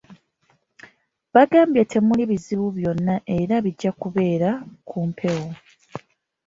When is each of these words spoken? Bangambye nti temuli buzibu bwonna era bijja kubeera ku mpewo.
Bangambye 1.33 1.81
nti 1.83 1.89
temuli 1.91 2.23
buzibu 2.29 2.65
bwonna 2.75 3.15
era 3.37 3.55
bijja 3.65 3.91
kubeera 4.01 4.49
ku 4.87 4.97
mpewo. 5.09 5.49